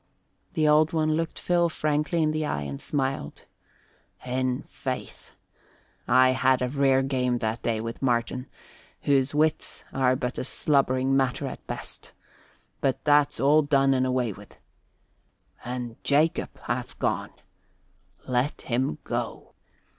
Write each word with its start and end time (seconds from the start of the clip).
The 0.53 0.67
Old 0.67 0.93
One 0.93 1.11
looked 1.13 1.37
Phil 1.37 1.69
frankly 1.69 2.23
in 2.23 2.31
the 2.31 2.43
eye 2.43 2.63
and 2.63 2.81
smiled. 2.81 3.43
"In 4.25 4.63
faith, 4.63 5.33
I 6.07 6.31
had 6.31 6.63
a 6.63 6.69
rare 6.69 7.03
game 7.03 7.37
that 7.37 7.61
day 7.61 7.79
with 7.79 8.01
Martin, 8.01 8.47
whose 9.03 9.35
wits 9.35 9.83
are 9.93 10.15
but 10.15 10.39
a 10.39 10.43
slubbering 10.43 11.15
matter 11.15 11.45
at 11.45 11.67
best. 11.67 12.13
But 12.79 13.03
that's 13.03 13.39
all 13.39 13.61
done 13.61 13.93
and 13.93 14.07
away 14.07 14.33
with. 14.33 14.57
And 15.63 16.03
Jacob 16.03 16.57
hath 16.61 16.97
gone! 16.97 17.33
Let 18.27 18.61
him 18.61 18.97
go. 19.03 19.53